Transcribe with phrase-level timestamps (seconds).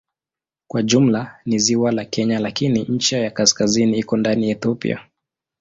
[0.67, 4.99] Kwa jumla ni ziwa la Kenya lakini ncha ya kaskazini iko ndani ya Ethiopia.